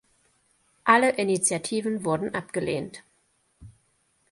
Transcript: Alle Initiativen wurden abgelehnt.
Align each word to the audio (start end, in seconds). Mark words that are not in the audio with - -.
Alle 0.83 1.11
Initiativen 1.17 2.03
wurden 2.03 2.33
abgelehnt. 2.33 3.03